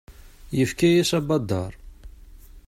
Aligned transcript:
Yefka-yas 0.57 1.11
abadaṛ. 1.19 1.71